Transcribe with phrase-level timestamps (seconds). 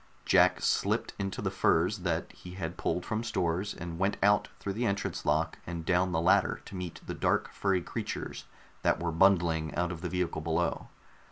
[0.25, 4.73] Jack slipped into the furs that he had pulled from stores, and went out through
[4.73, 8.45] the entrance lock and down the ladder to meet the dark furry creatures
[8.81, 10.87] that were bundling out of the vehicle below.